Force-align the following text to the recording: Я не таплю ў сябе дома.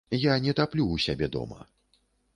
Я 0.21 0.33
не 0.45 0.53
таплю 0.59 0.87
ў 0.95 0.97
сябе 1.05 1.29
дома. 1.39 1.59